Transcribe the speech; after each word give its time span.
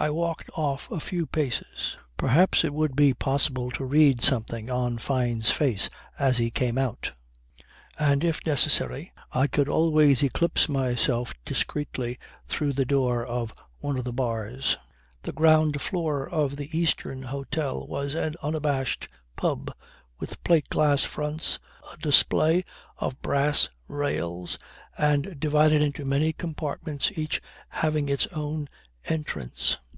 I 0.00 0.10
walked 0.10 0.48
off 0.54 0.88
a 0.92 1.00
few 1.00 1.26
paces. 1.26 1.96
Perhaps 2.16 2.62
it 2.62 2.72
would 2.72 2.94
be 2.94 3.12
possible 3.14 3.72
to 3.72 3.84
read 3.84 4.20
something 4.22 4.70
on 4.70 4.98
Fyne's 4.98 5.50
face 5.50 5.90
as 6.16 6.38
he 6.38 6.52
came 6.52 6.78
out; 6.78 7.10
and, 7.98 8.22
if 8.22 8.38
necessary, 8.46 9.12
I 9.32 9.48
could 9.48 9.68
always 9.68 10.22
eclipse 10.22 10.68
myself 10.68 11.34
discreetly 11.44 12.16
through 12.46 12.74
the 12.74 12.84
door 12.84 13.26
of 13.26 13.52
one 13.80 13.98
of 13.98 14.04
the 14.04 14.12
bars. 14.12 14.76
The 15.24 15.32
ground 15.32 15.80
floor 15.80 16.28
of 16.30 16.54
the 16.54 16.70
Eastern 16.78 17.22
Hotel 17.24 17.84
was 17.84 18.14
an 18.14 18.36
unabashed 18.40 19.08
pub, 19.34 19.68
with 20.20 20.44
plate 20.44 20.68
glass 20.68 21.02
fronts, 21.02 21.58
a 21.92 21.96
display 21.96 22.62
of 22.98 23.20
brass 23.20 23.68
rails, 23.88 24.60
and 24.96 25.40
divided 25.40 25.82
into 25.82 26.04
many 26.04 26.32
compartments 26.32 27.10
each 27.18 27.42
having 27.70 28.08
its 28.08 28.28
own 28.28 28.68
entrance. 29.06 29.76